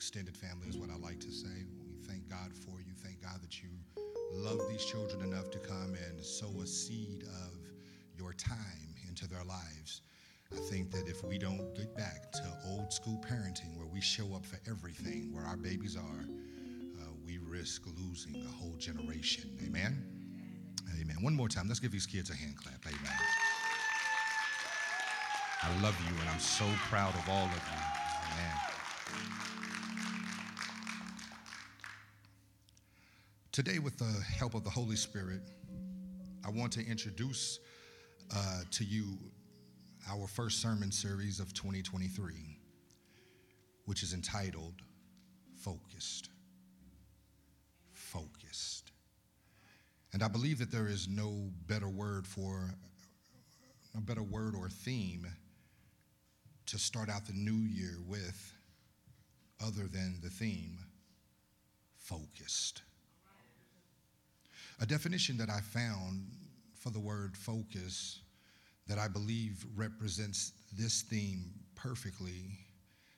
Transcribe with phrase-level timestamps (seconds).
[0.00, 1.66] extended family, is what I like to say.
[1.86, 2.94] We thank God for you.
[3.04, 3.68] Thank God that you
[4.32, 7.58] love these children enough to come and sow a seed of
[8.16, 10.00] your time into their lives.
[10.54, 14.34] I think that if we don't get back to old school parenting where we show
[14.34, 16.24] up for everything, where our babies are,
[16.98, 19.50] uh, we risk losing a whole generation.
[19.66, 20.02] Amen?
[20.98, 21.16] Amen.
[21.20, 21.68] One more time.
[21.68, 22.86] Let's give these kids a hand clap.
[22.86, 23.18] Amen.
[25.62, 27.82] I love you and I'm so proud of all of you.
[28.32, 29.49] Amen.
[33.62, 35.42] Today, with the help of the Holy Spirit,
[36.46, 37.58] I want to introduce
[38.34, 39.18] uh, to you
[40.08, 42.58] our first sermon series of 2023,
[43.84, 44.76] which is entitled
[45.58, 46.30] Focused.
[47.92, 48.92] Focused.
[50.14, 52.70] And I believe that there is no better word for,
[53.94, 55.26] a better word or theme
[56.64, 58.54] to start out the new year with
[59.62, 60.78] other than the theme
[61.98, 62.80] focused.
[64.80, 66.26] A definition that I found
[66.74, 68.20] for the word focus
[68.86, 72.58] that I believe represents this theme perfectly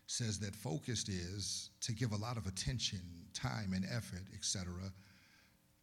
[0.06, 3.00] says that focused is to give a lot of attention,
[3.32, 4.72] time, and effort, etc.,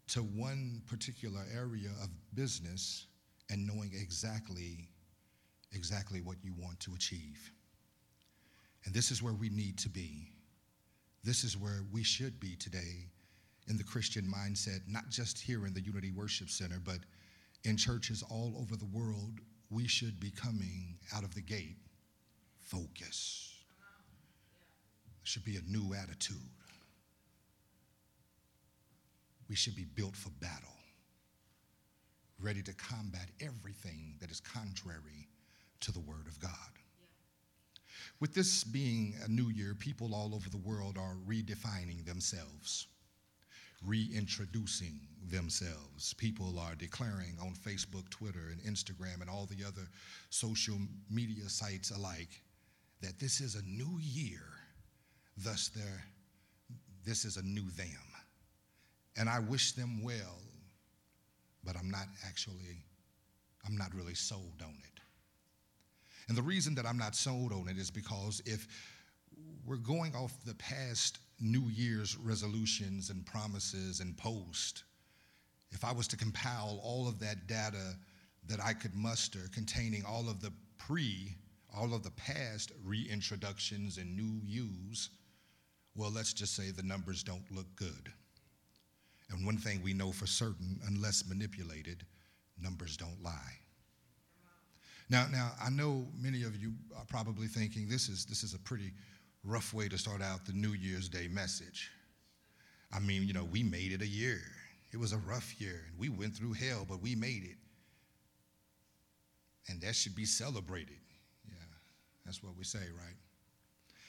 [0.09, 3.07] to one particular area of business
[3.49, 4.89] and knowing exactly
[5.71, 7.51] exactly what you want to achieve.
[8.85, 10.31] And this is where we need to be.
[11.23, 13.05] This is where we should be today
[13.69, 16.99] in the Christian mindset, not just here in the Unity Worship Center, but
[17.63, 19.39] in churches all over the world
[19.69, 21.77] we should be coming out of the gate
[22.59, 23.53] focused.
[25.05, 26.37] There should be a new attitude.
[29.47, 30.77] We should be built for battle,
[32.39, 35.27] ready to combat everything that is contrary
[35.81, 36.51] to the Word of God.
[38.19, 42.87] With this being a new year, people all over the world are redefining themselves
[43.85, 44.99] reintroducing
[45.29, 46.13] themselves.
[46.15, 49.87] People are declaring on Facebook, Twitter, and Instagram, and all the other
[50.29, 50.77] social
[51.09, 52.41] media sites alike
[53.01, 54.43] that this is a new year,
[55.37, 55.71] thus,
[57.05, 57.87] this is a new them.
[59.17, 60.41] And I wish them well,
[61.63, 62.83] but I'm not actually,
[63.65, 64.99] I'm not really sold on it.
[66.27, 68.67] And the reason that I'm not sold on it is because if
[69.65, 74.83] we're going off the past New Year's resolutions and promises and posts,
[75.71, 77.95] if I was to compile all of that data
[78.47, 81.35] that I could muster containing all of the pre,
[81.75, 85.09] all of the past reintroductions and new yous,
[85.95, 88.11] well, let's just say the numbers don't look good.
[89.29, 92.05] And one thing we know for certain, unless manipulated,
[92.59, 93.59] numbers don't lie.
[95.09, 98.59] Now, now I know many of you are probably thinking this is, this is a
[98.59, 98.91] pretty
[99.43, 101.89] rough way to start out the New Year's Day message.
[102.91, 104.41] I mean, you know, we made it a year.
[104.91, 107.57] It was a rough year, and we went through hell, but we made it.
[109.67, 110.97] And that should be celebrated.
[111.47, 111.53] Yeah,
[112.25, 113.15] that's what we say, right?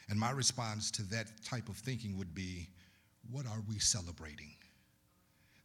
[0.08, 2.68] And my response to that type of thinking would be
[3.30, 4.54] what are we celebrating?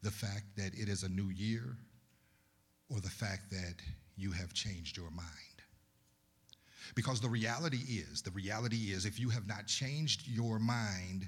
[0.03, 1.77] The fact that it is a new year,
[2.89, 3.75] or the fact that
[4.17, 5.54] you have changed your mind?
[6.93, 11.27] Because the reality is, the reality is, if you have not changed your mind,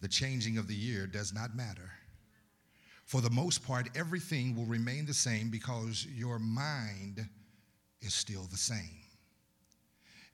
[0.00, 1.90] the changing of the year does not matter.
[3.04, 7.26] For the most part, everything will remain the same because your mind
[8.00, 8.98] is still the same.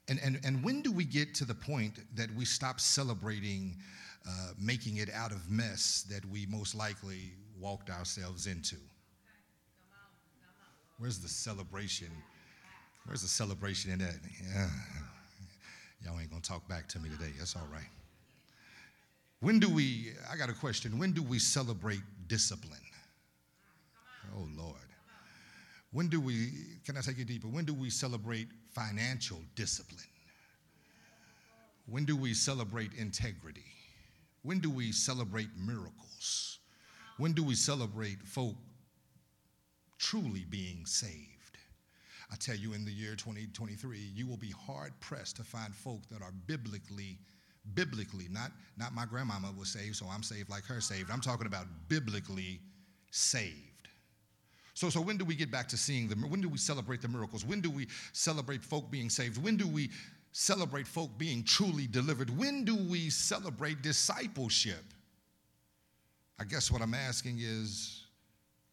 [0.09, 3.77] And, and, and when do we get to the point that we stop celebrating
[4.27, 8.77] uh, making it out of mess that we most likely walked ourselves into?
[10.99, 12.11] Where's the celebration?
[13.07, 14.17] Where's the celebration in that?
[14.43, 14.69] Yeah.
[16.05, 17.33] Y'all ain't gonna talk back to me today.
[17.39, 17.89] That's all right.
[19.41, 20.99] When do we, I got a question.
[20.99, 22.81] When do we celebrate discipline?
[24.37, 24.77] Oh, Lord.
[25.93, 26.51] When do we,
[26.85, 27.47] can I take it deeper?
[27.47, 30.01] When do we celebrate financial discipline?
[31.87, 33.67] When do we celebrate integrity?
[34.43, 36.59] When do we celebrate miracles?
[37.19, 38.57] When do we celebrate folk
[39.99, 41.34] truly being saved?
[42.35, 46.01] I tell you, in the year 2023, you will be hard pressed to find folk
[46.11, 47.17] that are biblically,
[47.75, 51.13] biblically, not, not my grandmama was saved, so I'm saved like her saved.
[51.13, 52.59] I'm talking about biblically
[53.13, 53.87] saved.
[54.75, 56.29] So, so when do we get back to seeing them?
[56.29, 57.45] When do we celebrate the miracles?
[57.45, 59.41] When do we celebrate folk being saved?
[59.41, 59.91] When do we
[60.33, 62.37] celebrate folk being truly delivered?
[62.37, 64.83] When do we celebrate discipleship?
[66.41, 68.07] I guess what I'm asking is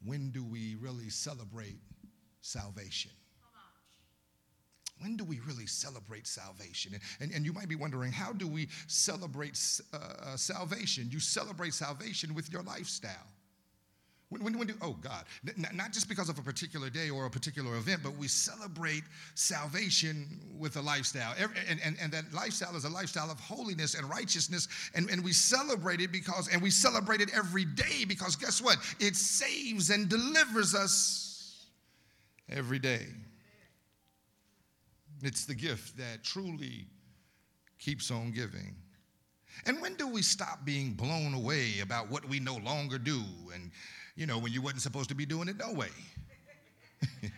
[0.04, 1.78] when do we really celebrate
[2.42, 3.12] salvation?
[5.02, 6.94] When do we really celebrate salvation?
[6.94, 9.60] And, and, and you might be wondering, how do we celebrate
[9.94, 11.10] uh, uh, salvation?
[11.12, 13.28] You celebrate salvation with your lifestyle.
[14.30, 15.26] When, when, when do, oh God,
[15.74, 19.04] not just because of a particular day or a particular event, but we celebrate
[19.36, 21.34] salvation with a lifestyle.
[21.38, 24.70] And, and, and that lifestyle is a lifestyle of holiness and righteousness.
[24.96, 28.78] And, and we celebrate it because, and we celebrate it every day because guess what?
[29.02, 31.66] It saves and delivers us
[32.50, 33.08] every day.
[35.24, 36.88] It's the gift that truly
[37.80, 38.76] keeps on giving.
[39.66, 43.22] And when do we stop being blown away about what we no longer do
[43.54, 43.72] and
[44.16, 45.88] you know, when you wasn't supposed to be doing it no way.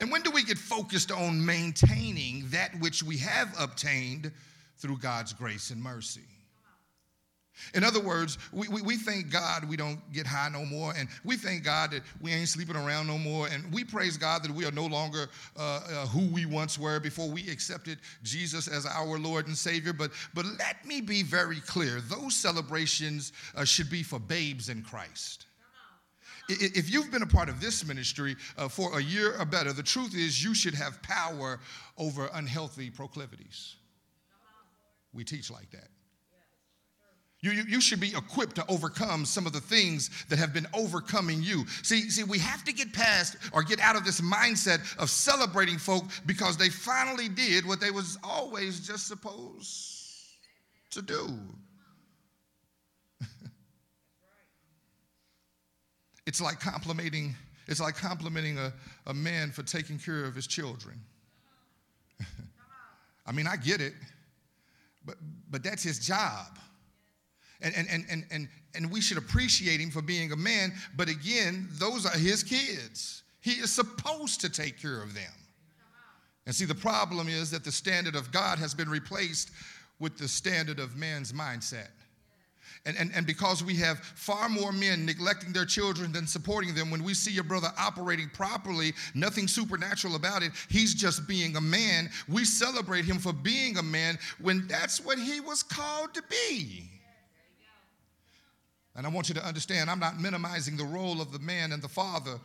[0.00, 4.32] and when do we get focused on maintaining that which we have obtained
[4.78, 6.22] through God's grace and mercy?
[7.74, 11.08] In other words, we, we, we, thank God we don't get high no more, and
[11.24, 14.50] we thank God that we ain't sleeping around no more, and we praise God that
[14.50, 18.86] we are no longer uh, uh, who we once were before we accepted Jesus as
[18.86, 19.92] our Lord and Savior.
[19.92, 24.82] But, but let me be very clear those celebrations uh, should be for babes in
[24.82, 25.46] Christ.
[26.48, 29.82] If you've been a part of this ministry uh, for a year or better, the
[29.82, 31.58] truth is you should have power
[31.96, 33.76] over unhealthy proclivities.
[35.14, 35.88] We teach like that.
[37.44, 40.66] You, you, you, should be equipped to overcome some of the things that have been
[40.72, 41.66] overcoming you.
[41.82, 45.76] See, see, we have to get past or get out of this mindset of celebrating
[45.76, 50.38] folk because they finally did what they was always just supposed
[50.92, 51.38] to do.
[56.26, 57.34] it's like complimenting,
[57.66, 58.72] it's like complimenting a,
[59.06, 60.98] a man for taking care of his children.
[63.26, 63.92] I mean, I get it,
[65.04, 65.16] but,
[65.50, 66.58] but that's his job.
[67.64, 71.66] And, and, and, and, and, we should appreciate him for being a man, but again,
[71.72, 73.22] those are his kids.
[73.40, 75.32] He is supposed to take care of them.
[76.44, 79.50] And see, the problem is that the standard of God has been replaced
[79.98, 81.88] with the standard of man's mindset.
[82.86, 86.90] And, and, and because we have far more men neglecting their children than supporting them,
[86.90, 91.60] when we see your brother operating properly, nothing supernatural about it, he's just being a
[91.62, 92.10] man.
[92.28, 96.90] We celebrate him for being a man when that's what he was called to be.
[98.96, 101.82] And I want you to understand, I'm not minimizing the role of the man and
[101.82, 102.38] the father.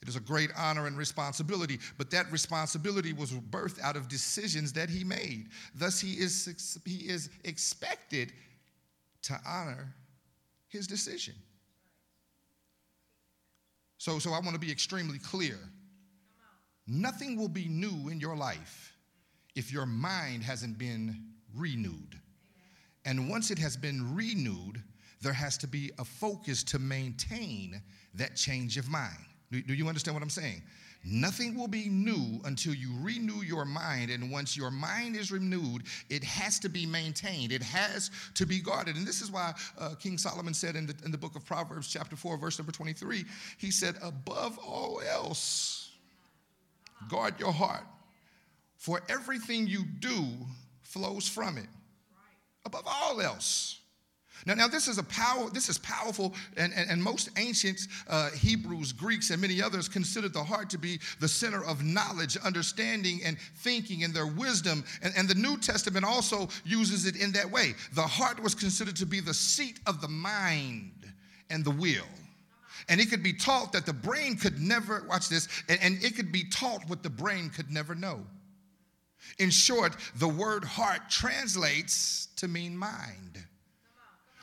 [0.00, 4.72] It is a great honor and responsibility, but that responsibility was birthed out of decisions
[4.74, 5.48] that he made.
[5.74, 8.32] Thus, he is, he is expected
[9.22, 9.92] to honor
[10.68, 11.34] his decision.
[13.98, 15.58] So, so I want to be extremely clear.
[16.86, 18.94] Nothing will be new in your life
[19.56, 22.20] if your mind hasn't been renewed.
[23.04, 24.82] And once it has been renewed,
[25.20, 27.80] there has to be a focus to maintain
[28.14, 29.18] that change of mind.
[29.50, 30.62] Do, do you understand what I'm saying?
[31.04, 34.10] Nothing will be new until you renew your mind.
[34.10, 38.60] And once your mind is renewed, it has to be maintained, it has to be
[38.60, 38.96] guarded.
[38.96, 41.88] And this is why uh, King Solomon said in the, in the book of Proverbs,
[41.88, 43.24] chapter 4, verse number 23,
[43.58, 45.92] he said, Above all else,
[47.08, 47.84] guard your heart,
[48.76, 50.26] for everything you do
[50.82, 51.68] flows from it.
[52.66, 53.77] Above all else.
[54.48, 58.30] Now, now this is a power, this is powerful, and, and, and most ancient uh,
[58.30, 63.20] Hebrews, Greeks, and many others considered the heart to be the center of knowledge, understanding,
[63.22, 64.84] and thinking, and their wisdom.
[65.02, 67.74] And, and the New Testament also uses it in that way.
[67.92, 71.12] The heart was considered to be the seat of the mind
[71.50, 72.08] and the will.
[72.88, 76.16] And it could be taught that the brain could never, watch this, and, and it
[76.16, 78.20] could be taught what the brain could never know.
[79.38, 83.44] In short, the word heart translates to mean mind.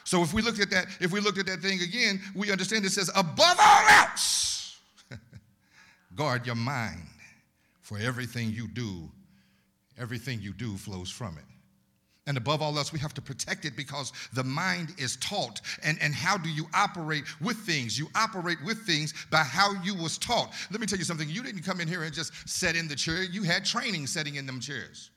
[0.06, 2.86] So if we looked at that, if we looked at that thing again, we understand
[2.86, 4.80] it says, above all else,
[6.16, 7.02] guard your mind,
[7.82, 9.10] for everything you do,
[10.00, 11.44] everything you do flows from it.
[12.28, 15.62] And above all else, we have to protect it because the mind is taught.
[15.84, 17.98] And, and how do you operate with things?
[18.00, 20.54] You operate with things by how you was taught.
[20.72, 21.30] Let me tell you something.
[21.30, 23.24] You didn't come in here and just sit in the chair.
[23.24, 25.12] You had training setting in them chairs.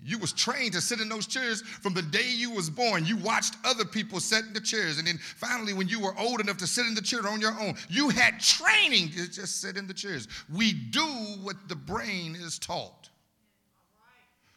[0.00, 3.04] You was trained to sit in those chairs from the day you was born.
[3.04, 4.98] You watched other people sit in the chairs.
[4.98, 7.58] And then finally, when you were old enough to sit in the chair on your
[7.60, 10.28] own, you had training to just sit in the chairs.
[10.54, 11.04] We do
[11.42, 13.10] what the brain is taught.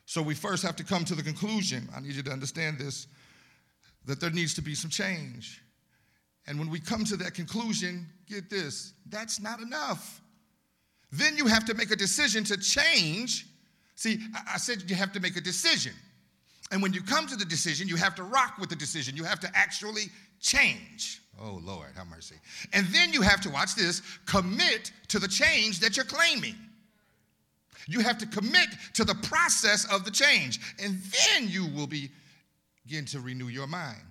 [0.06, 3.08] So we first have to come to the conclusion, I need you to understand this,
[4.06, 5.62] that there needs to be some change.
[6.48, 10.22] And when we come to that conclusion, get this, that's not enough.
[11.12, 13.48] Then you have to make a decision to change
[14.02, 14.20] See,
[14.52, 15.94] I said you have to make a decision.
[16.72, 19.16] And when you come to the decision, you have to rock with the decision.
[19.16, 20.06] You have to actually
[20.40, 21.22] change.
[21.40, 22.34] Oh, Lord, have mercy.
[22.74, 26.56] And then you have to, watch this, commit to the change that you're claiming.
[27.88, 30.60] You have to commit to the process of the change.
[30.82, 34.02] And then you will begin to renew your mind.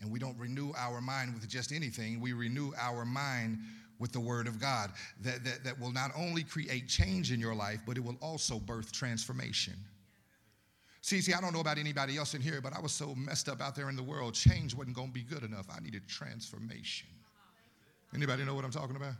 [0.00, 3.58] And we don't renew our mind with just anything, we renew our mind
[4.04, 4.90] with the Word of God
[5.22, 8.58] that, that, that will not only create change in your life, but it will also
[8.58, 9.72] birth transformation.
[11.00, 13.48] See, see, I don't know about anybody else in here, but I was so messed
[13.48, 14.34] up out there in the world.
[14.34, 15.68] Change wasn't going to be good enough.
[15.74, 17.08] I needed transformation.
[18.14, 19.14] Anybody know what I'm talking about?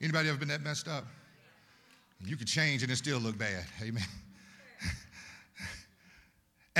[0.00, 1.06] Anybody ever been that messed up?
[2.24, 3.64] You could change and it still look bad.
[3.82, 4.04] Amen.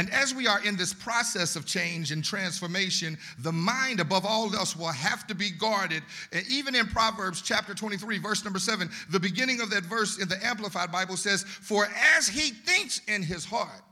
[0.00, 4.46] And as we are in this process of change and transformation, the mind, above all
[4.56, 6.02] else, will have to be guarded.
[6.32, 10.26] And even in Proverbs chapter 23, verse number 7, the beginning of that verse in
[10.26, 13.82] the Amplified Bible says, For as he thinks in his heart,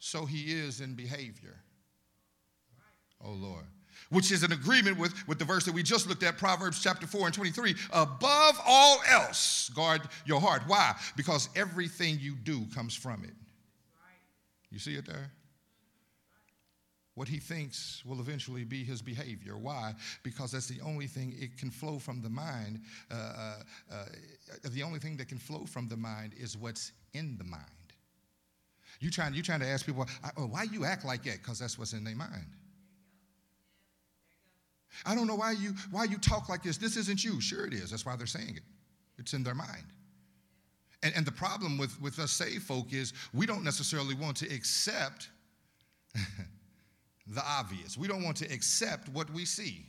[0.00, 1.62] so he is in behavior.
[3.24, 3.66] Oh, Lord.
[4.10, 7.06] Which is an agreement with, with the verse that we just looked at, Proverbs chapter
[7.06, 7.76] 4 and 23.
[7.92, 10.62] Above all else, guard your heart.
[10.66, 10.96] Why?
[11.16, 13.34] Because everything you do comes from it.
[14.74, 15.30] You see it there?
[17.14, 19.56] What he thinks will eventually be his behavior.
[19.56, 19.94] Why?
[20.24, 22.80] Because that's the only thing it can flow from the mind.
[23.08, 23.54] Uh, uh,
[23.92, 24.04] uh,
[24.72, 27.62] the only thing that can flow from the mind is what's in the mind.
[28.98, 31.38] You trying, you trying to ask people, oh, why you act like that?
[31.40, 32.50] Because that's what's in their mind.
[35.06, 36.78] I don't know why you why you talk like this.
[36.78, 37.40] This isn't you.
[37.40, 37.90] Sure it is.
[37.90, 38.62] That's why they're saying it.
[39.18, 39.86] It's in their mind.
[41.04, 44.46] And, and the problem with, with us saved folk is we don't necessarily want to
[44.46, 45.28] accept
[47.26, 47.98] the obvious.
[47.98, 49.84] We don't want to accept what we see.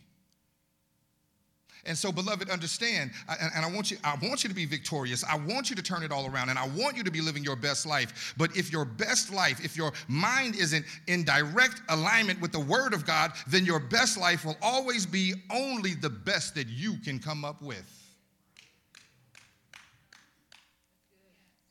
[1.88, 5.24] And so, beloved, understand, and, I want you, I want you to be victorious.
[5.24, 7.43] I want you to turn it all around, and I want you to be living
[7.43, 8.34] your best life.
[8.38, 12.95] But if your best life, if your mind isn't in direct alignment with the Word
[12.95, 17.19] of God, then your best life will always be only the best that you can
[17.19, 18.04] come up with.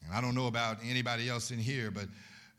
[0.05, 2.09] And I don't know about anybody else in here, but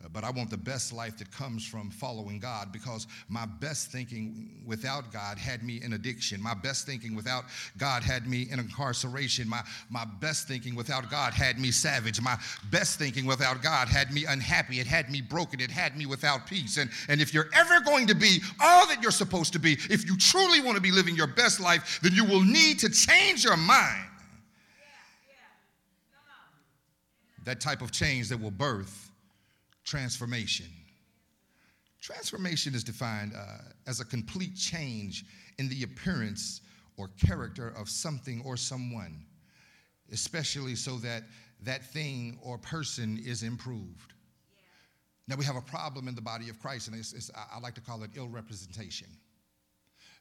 [0.04, 3.92] uh, but I want the best life that comes from following God because my best
[3.92, 6.42] thinking without God had me in addiction.
[6.42, 7.46] My best thinking without
[7.78, 9.48] God had me in incarceration.
[9.48, 12.22] My, my best thinking without God had me savage.
[12.22, 12.38] My
[12.72, 14.80] best thinking without God had me unhappy.
[14.80, 15.62] It had me broken.
[15.62, 16.78] It had me without peace.
[16.78, 20.06] And, and if you're ever going to be all that you're supposed to be, if
[20.06, 23.46] you truly want to be living your best life, then you will need to change
[23.46, 24.06] your mind.
[27.46, 29.12] That type of change that will birth
[29.84, 30.68] transformation.
[32.02, 35.25] Transformation is defined uh, as a complete change
[35.58, 36.62] in the appearance
[36.98, 39.25] or character of something or someone,
[40.12, 41.24] especially so that
[41.64, 44.14] that thing or person is improved.
[44.54, 44.64] Yeah.
[45.30, 47.74] Now, we have a problem in the body of Christ, and it's, it's, I like
[47.75, 49.08] to call it ill representation.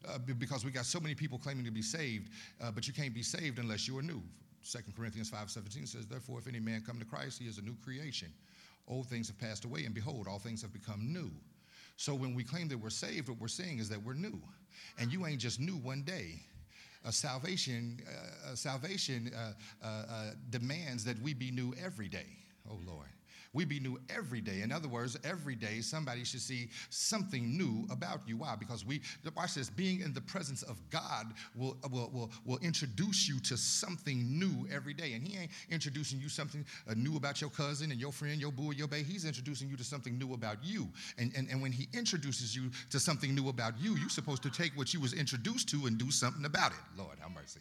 [0.07, 2.31] Uh, because we got so many people claiming to be saved,
[2.63, 4.23] uh, but you can't be saved unless you are new.
[4.71, 7.77] 2 Corinthians 5.17 says, Therefore, if any man come to Christ, he is a new
[7.85, 8.33] creation.
[8.89, 11.31] Old things have passed away, and behold, all things have become new.
[11.97, 14.41] So when we claim that we're saved, what we're saying is that we're new.
[14.99, 16.41] And you ain't just new one day.
[17.07, 18.01] A salvation,
[18.51, 19.53] uh, salvation uh,
[19.85, 22.27] uh, uh demands that we be new every day.
[22.69, 23.14] Oh Lord
[23.55, 24.61] we be new every day.
[24.63, 28.37] In other words, every day somebody should see something new about you.
[28.39, 28.57] Why?
[28.57, 29.01] Because we,
[29.35, 33.57] watch this, being in the presence of God will, will, will, will introduce you to
[33.57, 35.13] something new every day.
[35.13, 38.53] And He ain't introducing you something uh, new about your cousin and your friend, your
[38.53, 39.05] boo, your bae.
[39.07, 40.89] He's introducing you to something new about you.
[41.17, 44.51] And, and, and when He introduces you to something new about you, you're supposed to
[44.51, 46.79] take what you was introduced to and do something about it.
[46.97, 47.61] Lord, have mercy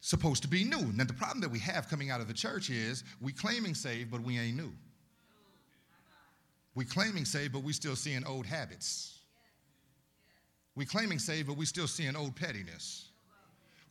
[0.00, 0.92] supposed to be new.
[0.94, 4.10] Now, the problem that we have coming out of the church is we claiming saved,
[4.10, 4.72] but we ain't new.
[6.74, 9.18] We claiming saved, but we still seeing old habits.
[10.76, 13.06] We claiming saved, but we still seeing old pettiness.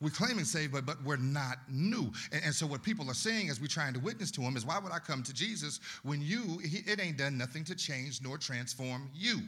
[0.00, 2.12] We claiming saved, but, but we're not new.
[2.32, 4.64] And, and, so what people are saying as we're trying to witness to them is,
[4.64, 8.20] why would I come to Jesus when you, he, it ain't done nothing to change
[8.22, 9.40] nor transform you?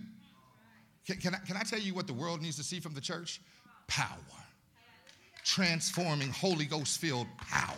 [1.07, 3.01] Can, can, I, can I tell you what the world needs to see from the
[3.01, 3.41] church?
[3.87, 4.19] Power
[5.51, 7.77] transforming Holy Ghost filled power.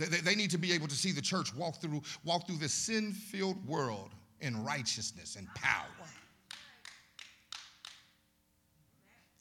[0.00, 2.56] They, they, they, need to be able to see the church walk through, walk through
[2.56, 5.86] this sin filled world in righteousness and power.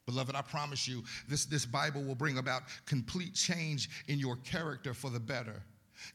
[0.05, 4.93] Beloved, I promise you, this, this Bible will bring about complete change in your character
[4.93, 5.61] for the better.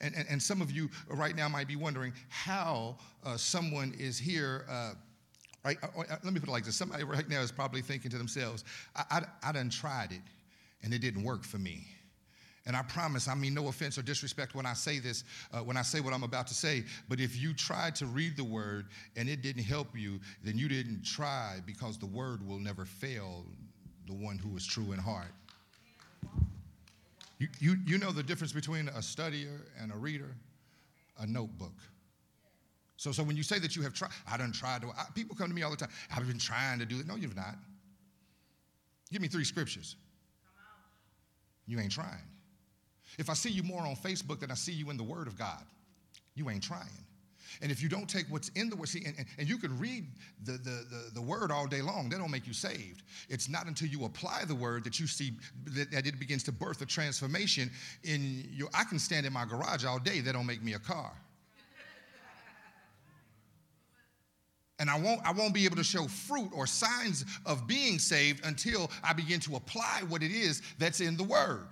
[0.01, 4.17] And, and, and some of you right now might be wondering how uh, someone is
[4.17, 4.65] here.
[4.71, 4.93] Uh,
[5.65, 6.77] right, uh, uh, let me put it like this.
[6.77, 10.21] Somebody right now is probably thinking to themselves, I, I, I done tried it
[10.83, 11.87] and it didn't work for me.
[12.65, 15.77] And I promise, I mean no offense or disrespect when I say this, uh, when
[15.77, 18.87] I say what I'm about to say, but if you tried to read the word
[19.17, 23.45] and it didn't help you, then you didn't try because the word will never fail
[24.07, 25.33] the one who is true in heart.
[27.39, 30.37] You, you, you know the difference between a studier and a reader?
[31.19, 31.75] A notebook.
[32.97, 35.35] So, so when you say that you have tried, I done tried to, I, people
[35.35, 37.09] come to me all the time, I've been trying to do it.
[37.09, 37.57] No, you've not.
[39.11, 39.97] Give me three scriptures.
[41.67, 42.29] You ain't trying.
[43.19, 45.39] If I see you more on Facebook than I see you in the Word of
[45.39, 45.63] God,
[46.35, 46.89] you ain't trying.
[47.61, 50.07] And if you don't take what's in the Word, see, and, and you can read
[50.45, 53.03] the, the, the, the, Word all day long, that don't make you saved.
[53.29, 55.33] It's not until you apply the Word that you see
[55.67, 57.71] that, that it begins to birth a transformation
[58.05, 58.69] in your.
[58.73, 61.13] I can stand in my garage all day, that don't make me a car.
[64.83, 68.45] And I won't, I won't be able to show fruit or signs of being saved
[68.45, 71.69] until I begin to apply what it is that's in the Word.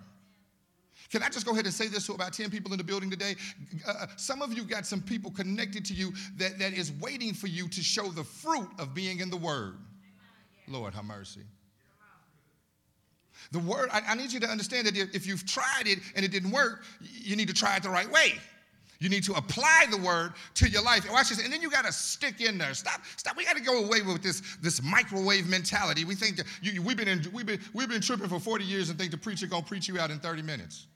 [1.11, 3.11] Can I just go ahead and say this to about 10 people in the building
[3.11, 3.35] today?
[3.85, 7.35] Uh, uh, some of you got some people connected to you that, that is waiting
[7.35, 9.75] for you to show the fruit of being in the Word.
[10.69, 11.43] Lord, have mercy.
[13.51, 16.31] The Word, I, I need you to understand that if you've tried it and it
[16.31, 18.35] didn't work, you need to try it the right way.
[19.01, 21.05] You need to apply the word to your life.
[21.05, 21.43] And watch this.
[21.43, 22.75] And then you got to stick in there.
[22.75, 23.35] Stop, stop.
[23.35, 26.05] We got to go away with this, this microwave mentality.
[26.05, 28.91] We think that you, we've, been in, we've, been, we've been tripping for 40 years
[28.91, 30.87] and think the preacher going to preach you out in 30 minutes.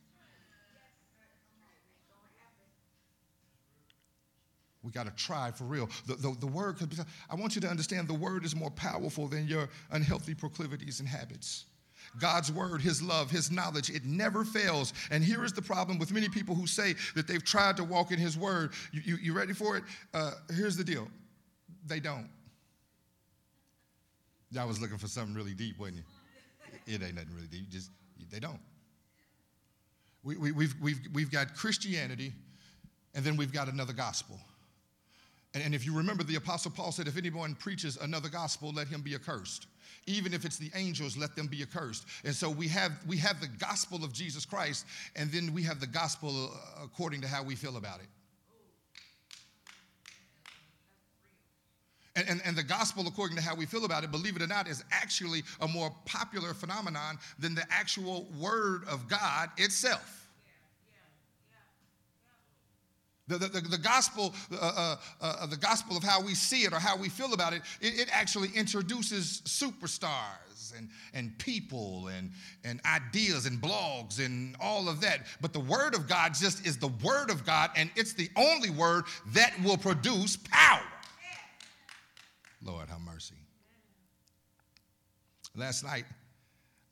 [4.82, 5.88] We got to try for real.
[6.06, 6.76] The, the, the word,
[7.30, 11.08] I want you to understand the word is more powerful than your unhealthy proclivities and
[11.08, 11.64] habits.
[12.18, 14.92] God's word, his love, his knowledge, it never fails.
[15.10, 18.12] And here is the problem with many people who say that they've tried to walk
[18.12, 18.72] in his word.
[18.92, 19.84] You, you, you ready for it?
[20.12, 21.08] Uh, here's the deal
[21.86, 22.28] they don't.
[24.50, 26.94] Y'all was looking for something really deep, wasn't you?
[26.94, 27.68] It ain't nothing really deep.
[27.70, 27.90] Just
[28.30, 28.60] they don't.
[30.22, 32.32] We, we, we've, we've, we've got Christianity,
[33.14, 34.38] and then we've got another gospel.
[35.52, 38.88] And, and if you remember, the Apostle Paul said, If anyone preaches another gospel, let
[38.88, 39.66] him be accursed
[40.06, 43.40] even if it's the angels let them be accursed and so we have we have
[43.40, 47.42] the gospel of jesus christ and then we have the gospel uh, according to how
[47.42, 48.06] we feel about it
[52.16, 54.46] And, and, and, the gospel, according to how we feel about it, believe it or
[54.46, 60.23] not, is actually a more popular phenomenon than the actual word of God itself.
[63.26, 66.78] The, the, the, gospel, uh, uh, uh, the gospel of how we see it or
[66.78, 72.30] how we feel about it, it, it, actually introduces superstars and, and people and,
[72.64, 75.20] and ideas and blogs and all of that.
[75.40, 78.68] But the word of God just is the word of God, and it's the only
[78.68, 80.82] word that will produce power.
[82.62, 83.36] Lord, have mercy.
[85.56, 86.04] Last night,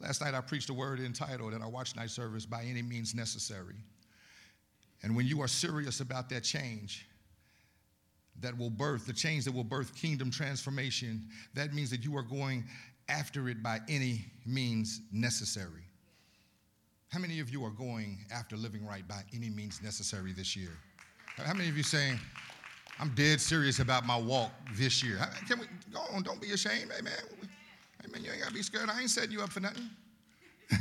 [0.00, 3.14] last night I preached a word entitled, and I watched night service, By Any Means
[3.14, 3.76] Necessary.
[5.02, 7.06] And when you are serious about that change,
[8.40, 11.22] that will birth, the change that will birth kingdom transformation,
[11.54, 12.64] that means that you are going
[13.08, 15.84] after it by any means necessary.
[17.08, 20.70] How many of you are going after living right by any means necessary this year?
[21.36, 22.18] How many of you saying,
[22.98, 25.18] I'm dead serious about my walk this year?
[25.46, 26.22] Can we go on?
[26.22, 27.12] Don't be ashamed, amen.
[28.04, 28.24] Amen.
[28.24, 28.88] You ain't gotta be scared.
[28.88, 29.88] I ain't setting you up for nothing.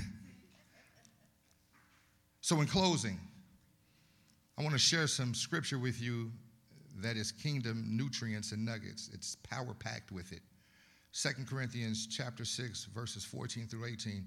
[2.42, 3.20] so, in closing,
[4.62, 6.32] I want to share some scripture with you
[6.98, 9.10] that is kingdom nutrients and nuggets.
[9.12, 10.42] It's power packed with it.
[11.12, 14.24] Second Corinthians chapter 6 verses 14 through 18.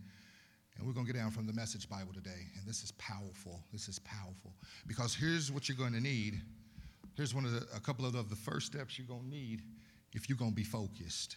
[0.76, 2.48] And we're going to get down from the message Bible today.
[2.58, 3.62] And this is powerful.
[3.72, 4.52] This is powerful.
[4.88, 6.42] Because here's what you're going to need.
[7.16, 9.62] Here's one of the, a couple of the, the first steps you're going to need
[10.14, 11.36] if you're going to be focused.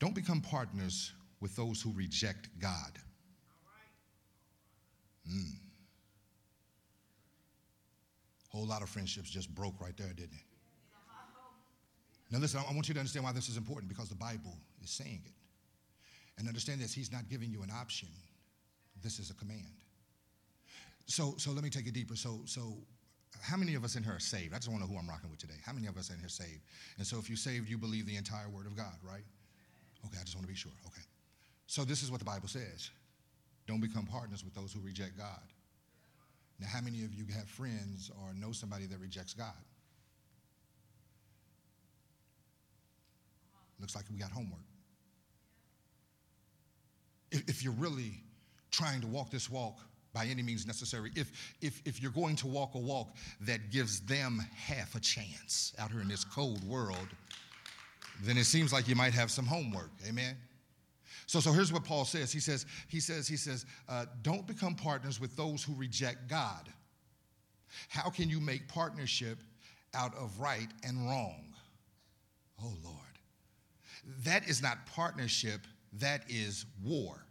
[0.00, 2.98] Don't become partners with those who reject God.
[5.30, 5.54] Mm.
[8.50, 10.48] Whole lot of friendships just broke right there, didn't it?
[12.30, 14.90] Now, listen, I want you to understand why this is important because the Bible is
[14.90, 15.32] saying it.
[16.38, 18.08] And understand this, He's not giving you an option,
[19.02, 19.82] this is a command.
[21.06, 22.16] So, so let me take it deeper.
[22.16, 22.76] So, so
[23.40, 24.52] how many of us in here are saved?
[24.52, 25.54] I just want to know who I'm rocking with today.
[25.64, 26.60] How many of us in here saved?
[26.98, 29.24] And so, if you're saved, you believe the entire Word of God, right?
[30.06, 30.72] Okay, I just want to be sure.
[30.86, 31.02] Okay.
[31.66, 32.90] So, this is what the Bible says
[33.68, 35.42] don't become partners with those who reject God.
[36.58, 39.52] Now, how many of you have friends or know somebody that rejects God?
[43.78, 44.58] Looks like we got homework.
[47.30, 48.22] If, if you're really
[48.72, 49.78] trying to walk this walk
[50.14, 54.00] by any means necessary, if, if, if you're going to walk a walk that gives
[54.00, 57.08] them half a chance out here in this cold world,
[58.22, 59.90] then it seems like you might have some homework.
[60.08, 60.34] Amen?
[61.28, 62.32] So, so here's what Paul says.
[62.32, 66.70] He says, he says, he says, uh, don't become partners with those who reject God.
[67.90, 69.38] How can you make partnership
[69.92, 71.54] out of right and wrong?
[72.64, 72.96] Oh Lord.
[74.24, 75.60] That is not partnership,
[76.00, 77.26] that is war.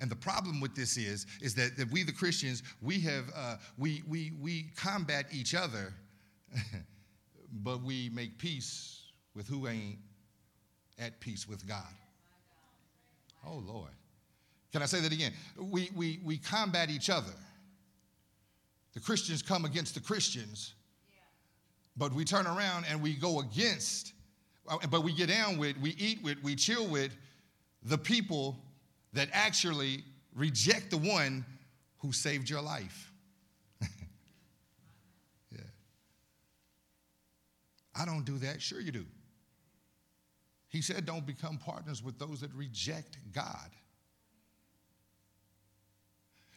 [0.00, 3.56] And the problem with this is, is that, that we, the Christians, we have uh,
[3.78, 5.94] we, we, we combat each other,
[7.52, 9.98] but we make peace with who ain't
[10.98, 11.94] at peace with God.
[13.46, 13.90] Oh Lord.
[14.72, 15.32] Can I say that again?
[15.58, 17.32] We, we, we combat each other.
[18.94, 20.74] The Christians come against the Christians,
[21.96, 24.14] but we turn around and we go against,
[24.68, 27.14] uh, but we get down with, we eat with, we chill with
[27.82, 28.56] the people
[29.12, 31.44] that actually reject the one
[31.98, 33.12] who saved your life.
[35.50, 35.58] yeah.
[37.94, 38.60] I don't do that.
[38.62, 39.06] Sure, you do.
[40.72, 43.68] He said, don't become partners with those that reject God.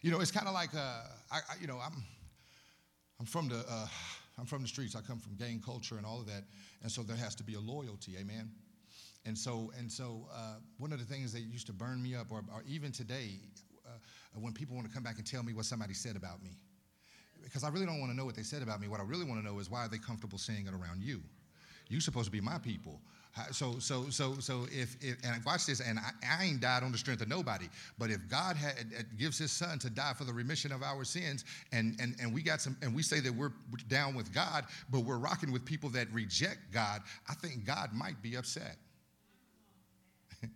[0.01, 2.01] You know, it's kind of like, uh, I, I, you know, I'm,
[3.19, 3.87] I'm from the, uh,
[4.39, 4.95] I'm from the streets.
[4.95, 6.43] I come from gang culture and all of that,
[6.81, 8.13] and so there has to be a loyalty.
[8.17, 8.49] Amen.
[9.25, 12.31] And so, and so, uh, one of the things that used to burn me up,
[12.31, 13.31] or, or even today,
[13.85, 13.89] uh,
[14.39, 16.51] when people want to come back and tell me what somebody said about me,
[17.43, 18.87] because I really don't want to know what they said about me.
[18.87, 21.21] What I really want to know is why are they comfortable saying it around you?
[21.89, 23.01] You're supposed to be my people.
[23.51, 26.93] So, so, so, so if, if and watch this, and I, I, ain't died on
[26.93, 27.67] the strength of nobody,
[27.97, 28.75] but if God had,
[29.17, 31.43] gives his son to die for the remission of our sins,
[31.73, 33.51] and, and, and we got some, and we say that we're
[33.89, 38.21] down with God, but we're rocking with people that reject God, I think God might
[38.21, 38.77] be upset.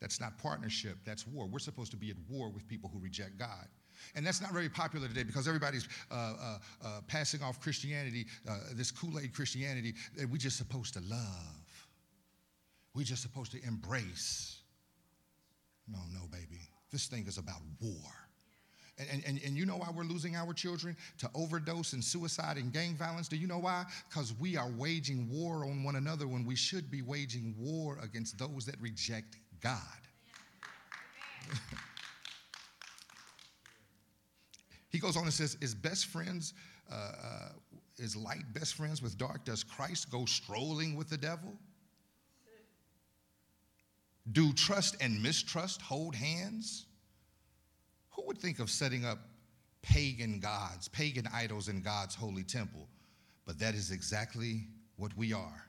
[0.00, 1.48] that's not partnership, that's war.
[1.48, 3.66] We're supposed to be at war with people who reject God.
[4.14, 8.58] And that's not very popular today because everybody's uh, uh, uh, passing off Christianity, uh,
[8.74, 11.88] this Kool Aid Christianity, that we're just supposed to love.
[12.94, 14.58] We're just supposed to embrace.
[15.88, 16.60] No, no, baby.
[16.90, 18.12] This thing is about war.
[18.98, 22.72] And, and, and you know why we're losing our children to overdose and suicide and
[22.72, 23.28] gang violence?
[23.28, 23.84] Do you know why?
[24.08, 28.38] Because we are waging war on one another when we should be waging war against
[28.38, 29.80] those that reject God.
[34.92, 36.52] He goes on and says, Is best friends,
[36.90, 37.48] uh, uh,
[37.96, 39.44] is light best friends with dark?
[39.44, 41.54] Does Christ go strolling with the devil?
[44.30, 46.86] Do trust and mistrust hold hands?
[48.10, 49.18] Who would think of setting up
[49.80, 52.86] pagan gods, pagan idols in God's holy temple?
[53.46, 55.66] But that is exactly what we are.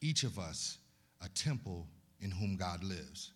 [0.00, 0.76] Each of us,
[1.22, 1.86] a temple
[2.20, 3.32] in whom God lives.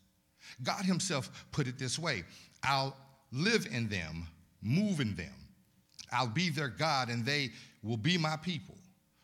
[0.62, 2.24] God Himself put it this way
[2.64, 2.96] I'll
[3.32, 4.26] live in them
[4.62, 5.34] move in them.
[6.12, 7.50] I'll be their God and they
[7.82, 8.76] will be my people.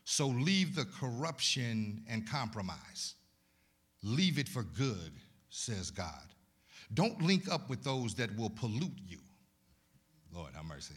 [0.05, 3.15] So leave the corruption and compromise.
[4.03, 5.13] Leave it for good,
[5.51, 6.13] says God.
[6.95, 9.19] Don't link up with those that will pollute you.
[10.33, 10.95] Lord, have mercy.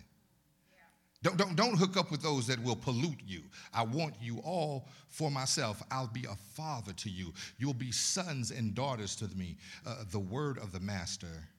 [1.21, 3.41] Don't, don't, don't hook up with those that will pollute you.
[3.73, 5.84] I want you all for myself.
[5.91, 7.34] I'll be a father to you.
[7.58, 9.58] You'll be sons and daughters to me.
[9.86, 11.49] Uh, the word of the master,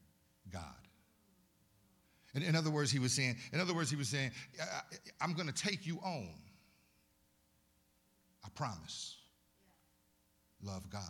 [0.50, 0.62] God.
[2.34, 4.30] In, in other words, he was saying, in other words, he was saying,
[5.20, 6.28] I'm going to take you on.
[8.44, 9.16] I promise.
[10.62, 11.02] Love God.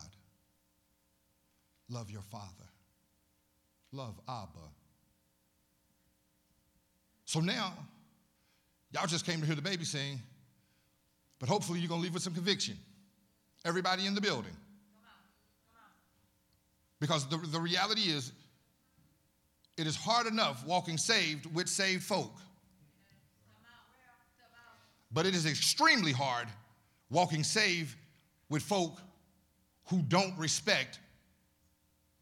[1.89, 2.47] Love your father.
[3.91, 4.69] Love Abba.
[7.25, 7.73] So now,
[8.91, 10.19] y'all just came to hear the baby sing,
[11.39, 12.77] but hopefully you're going to leave with some conviction.
[13.63, 14.55] Everybody in the building.
[16.99, 18.31] Because the, the reality is,
[19.77, 22.33] it is hard enough walking saved with saved folk.
[25.11, 26.47] But it is extremely hard
[27.09, 27.95] walking saved
[28.49, 29.01] with folk
[29.87, 30.99] who don't respect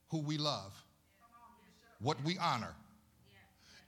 [0.10, 0.74] who we love,
[2.02, 2.74] what we honor.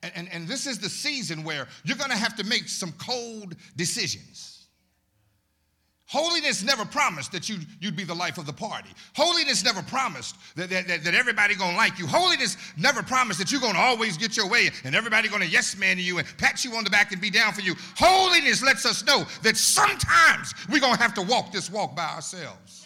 [0.04, 3.56] And, and, and this is the season where you're gonna have to make some cold
[3.76, 4.61] decisions.
[6.12, 8.90] Holiness never promised that you'd, you'd be the life of the party.
[9.16, 12.06] Holiness never promised that, that, that, that everybody gonna like you.
[12.06, 15.98] Holiness never promised that you're gonna always get your way and everybody gonna yes man
[15.98, 17.76] you and pat you on the back and be down for you.
[17.96, 22.86] Holiness lets us know that sometimes we're gonna have to walk this walk by ourselves.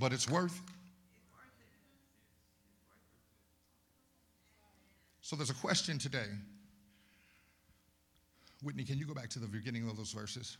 [0.00, 0.74] But it's worth it.
[5.20, 6.26] So there's a question today.
[8.62, 10.58] Whitney, can you go back to the beginning of those verses?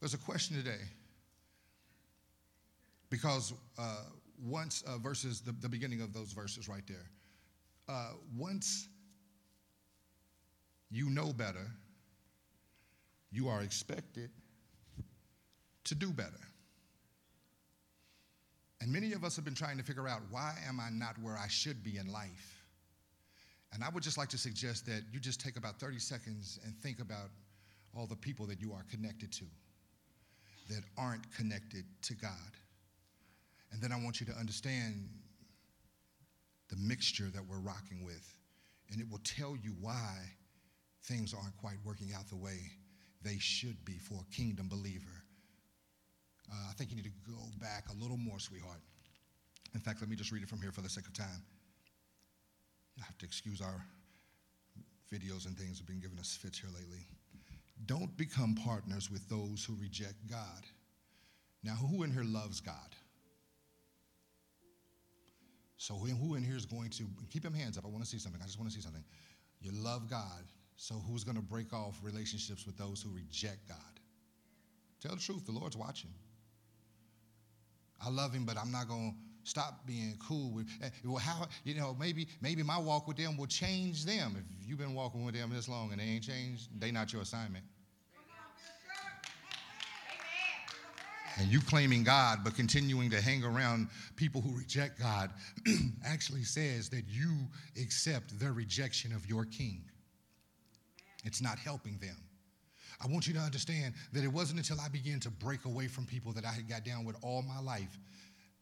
[0.00, 0.80] There's a question today.
[3.10, 4.04] Because uh,
[4.42, 7.10] once uh, verses, the, the, beginning of those verses right there,
[7.88, 8.88] uh, once
[10.90, 11.66] you know better,
[13.32, 14.30] you are expected
[15.84, 16.30] to do better.
[18.80, 21.36] And many of us have been trying to figure out why am I not where
[21.36, 22.59] I should be in life?
[23.72, 26.76] And I would just like to suggest that you just take about 30 seconds and
[26.76, 27.30] think about
[27.96, 29.44] all the people that you are connected to
[30.68, 32.30] that aren't connected to God.
[33.72, 35.08] And then I want you to understand
[36.68, 38.26] the mixture that we're rocking with.
[38.90, 40.16] And it will tell you why
[41.04, 42.58] things aren't quite working out the way
[43.22, 45.24] they should be for a kingdom believer.
[46.50, 48.80] Uh, I think you need to go back a little more, sweetheart.
[49.74, 51.44] In fact, let me just read it from here for the sake of time.
[53.20, 53.84] To excuse our
[55.12, 57.06] videos and things have been giving us fits here lately.
[57.84, 60.64] Don't become partners with those who reject God.
[61.62, 62.96] Now, who in here loves God?
[65.76, 67.84] So, who in here is going to keep them hands up?
[67.84, 68.40] I want to see something.
[68.40, 69.04] I just want to see something.
[69.60, 70.44] You love God.
[70.76, 74.00] So, who's going to break off relationships with those who reject God?
[75.02, 75.44] Tell the truth.
[75.44, 76.10] The Lord's watching.
[78.02, 80.66] I love Him, but I'm not going to stop being cool with.
[80.82, 81.96] Eh, well, how you know?
[81.98, 84.36] Maybe maybe my walk with them will change them.
[84.36, 87.22] If you've been walking with them this long and they ain't changed, they not your
[87.22, 87.64] assignment.
[91.38, 95.30] and you claiming God but continuing to hang around people who reject God
[96.04, 97.30] actually says that you
[97.80, 99.82] accept their rejection of your king.
[101.24, 102.16] It's not helping them.
[103.02, 106.04] I want you to understand that it wasn't until I began to break away from
[106.04, 107.98] people that I had got down with all my life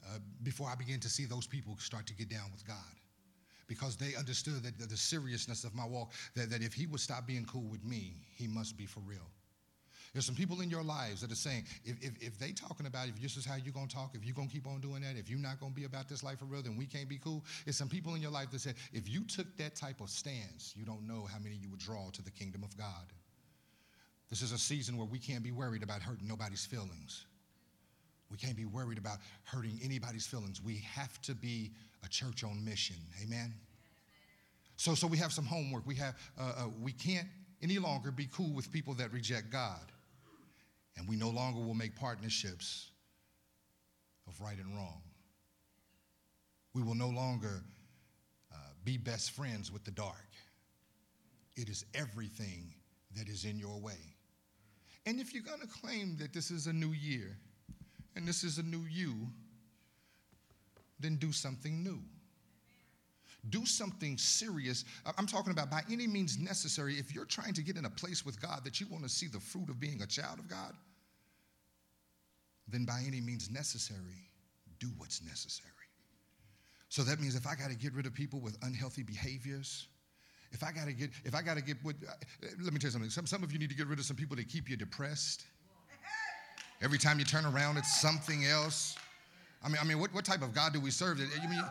[0.08, 2.76] uh, before I began to see those people start to get down with God.
[3.66, 7.26] Because they understood that the, seriousness of my walk, that, that if he would stop
[7.26, 9.28] being cool with me, he must be for real.
[10.14, 13.08] There's some people in your lives that are saying, if, if, if they talking about
[13.08, 15.02] if this is how you're going to talk, if you're going to keep on doing
[15.02, 17.10] that, if you're not going to be about this life for real, then we can't
[17.10, 17.44] be cool.
[17.66, 20.72] There's some people in your life that said, if you took that type of stance,
[20.74, 23.12] you don't know how many you would draw to the kingdom of God.
[24.30, 27.26] This is a season where we can't be worried about hurting nobody's feelings.
[28.30, 30.62] We can't be worried about hurting anybody's feelings.
[30.62, 31.72] We have to be
[32.04, 32.96] a church on mission.
[33.22, 33.54] Amen.
[34.76, 35.86] So, so we have some homework.
[35.86, 37.26] We have, uh, uh, we can't
[37.62, 39.92] any longer be cool with people that reject God.
[40.96, 42.90] And we no longer will make partnerships
[44.26, 45.00] of right and wrong.
[46.74, 47.62] We will no longer
[48.52, 50.28] uh, be best friends with the dark.
[51.56, 52.72] It is everything
[53.16, 53.98] that is in your way.
[55.06, 57.38] And if you're going to claim that this is a new year
[58.18, 59.14] and this is a new you,
[60.98, 62.00] then do something new.
[63.50, 64.84] Do something serious.
[65.16, 66.94] I'm talking about by any means necessary.
[66.94, 69.28] If you're trying to get in a place with God that you want to see
[69.28, 70.74] the fruit of being a child of God,
[72.66, 74.26] then by any means necessary,
[74.80, 75.70] do what's necessary.
[76.88, 79.86] So that means if I got to get rid of people with unhealthy behaviors,
[80.50, 82.14] if I got to get, if I got to get, with, uh,
[82.60, 83.10] let me tell you something.
[83.10, 85.44] Some, some of you need to get rid of some people that keep you depressed.
[86.80, 88.96] Every time you turn around, it's something else.
[89.62, 91.18] I mean, I mean, what, what type of God do we serve?
[91.18, 91.64] That you mean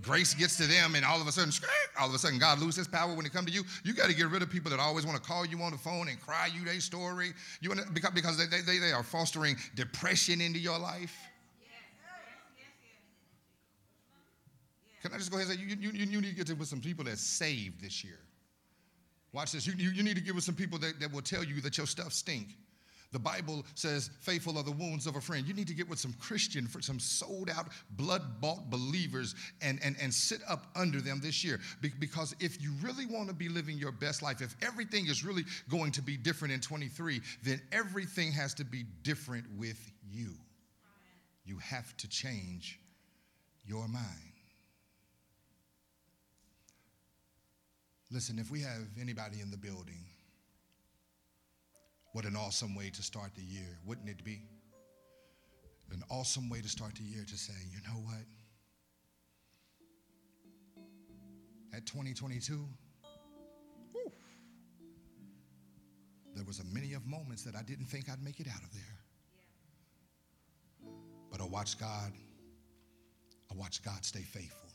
[0.00, 1.52] grace gets to them, and all of a sudden,
[1.98, 3.64] all of a sudden, God loses power when it comes to you.
[3.84, 5.78] You got to get rid of people that always want to call you on the
[5.78, 7.32] phone and cry you their story.
[7.60, 11.16] You want because because they, they, they are fostering depression into your life.
[15.02, 16.80] Can I just go ahead and say you, you, you need to get with some
[16.80, 18.18] people that's saved this year?
[19.32, 19.66] Watch this.
[19.66, 21.78] You, you, you need to get with some people that, that will tell you that
[21.78, 22.48] your stuff stink.
[23.12, 25.46] The Bible says, faithful are the wounds of a friend.
[25.46, 29.96] You need to get with some Christian, some sold out, blood bought believers and, and,
[30.00, 31.58] and sit up under them this year.
[31.80, 35.24] Be- because if you really want to be living your best life, if everything is
[35.24, 40.34] really going to be different in 23, then everything has to be different with you.
[41.44, 42.78] You have to change
[43.66, 44.04] your mind.
[48.12, 50.04] Listen, if we have anybody in the building
[52.12, 54.42] what an awesome way to start the year, wouldn't it be?
[55.92, 58.24] An awesome way to start the year to say, you know what?
[61.72, 62.64] At 2022,
[63.92, 64.12] whew,
[66.34, 68.72] there was a many of moments that I didn't think I'd make it out of
[68.72, 68.82] there.
[71.30, 72.12] But I watched God,
[73.50, 74.68] I watched God stay faithful.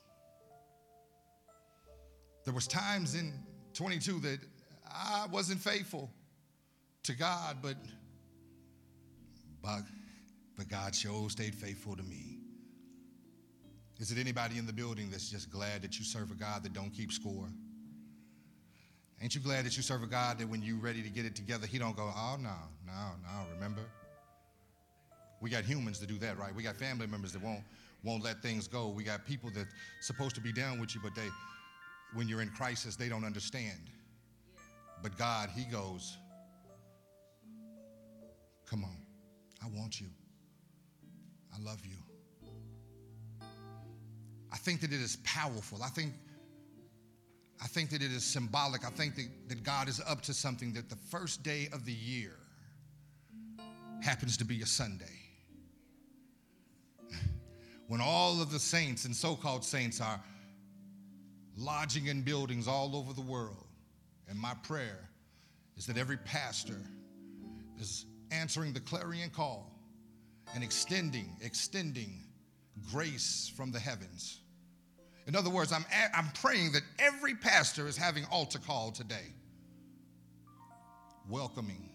[2.43, 3.33] There was times in
[3.73, 4.39] 22 that
[4.89, 6.11] I wasn't faithful
[7.05, 7.75] to God, but,
[9.61, 9.81] but,
[10.57, 12.39] but God sure stayed faithful to me.
[13.99, 16.73] Is it anybody in the building that's just glad that you serve a God that
[16.73, 17.47] don't keep score?
[19.21, 21.35] Ain't you glad that you serve a God that when you're ready to get it
[21.35, 23.81] together, he don't go, oh, no, no, no, remember?
[25.41, 26.53] We got humans to do that, right?
[26.53, 27.63] We got family members that won't,
[28.03, 28.89] won't let things go.
[28.89, 29.67] We got people that
[30.01, 31.29] supposed to be down with you, but they,
[32.13, 33.89] when you're in crisis, they don't understand.
[35.01, 36.17] But God, he goes,
[38.69, 38.97] Come on.
[39.63, 40.07] I want you.
[41.53, 41.97] I love you.
[44.51, 45.83] I think that it is powerful.
[45.83, 46.13] I think,
[47.61, 48.85] I think that it is symbolic.
[48.85, 51.93] I think that, that God is up to something that the first day of the
[51.93, 52.35] year
[54.01, 55.05] happens to be a Sunday.
[57.87, 60.19] when all of the saints and so called saints are
[61.57, 63.67] lodging in buildings all over the world.
[64.27, 65.09] And my prayer
[65.77, 66.79] is that every pastor
[67.79, 68.05] is
[68.41, 69.71] answering the clarion call
[70.53, 72.23] and extending, extending
[72.91, 74.41] grace from the heavens.
[75.27, 79.33] In other words, I'm, I'm praying that every pastor is having altar call today,
[81.27, 81.89] welcoming,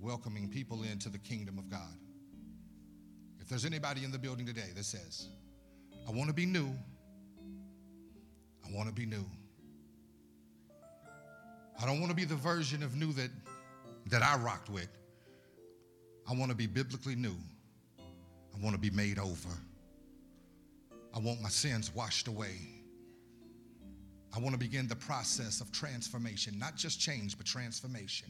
[0.00, 1.98] welcoming people into the kingdom of God.
[3.40, 5.28] If there's anybody in the building today that says,
[6.06, 6.68] I want to be new,
[8.64, 9.24] I want to be new.
[11.80, 13.30] I don't want to be the version of new that,
[14.06, 14.88] that I rocked with.
[16.28, 17.36] I want to be biblically new.
[17.98, 19.48] I want to be made over.
[21.14, 22.54] I want my sins washed away.
[24.36, 28.28] I want to begin the process of transformation, not just change, but transformation.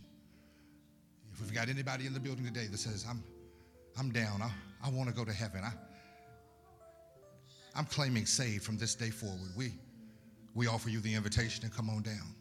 [1.33, 3.23] If we've got anybody in the building today that says, I'm,
[3.99, 4.51] I'm down, I,
[4.85, 5.73] I want to go to heaven, I,
[7.75, 9.73] I'm claiming saved from this day forward, we,
[10.55, 12.35] we offer you the invitation to come on down.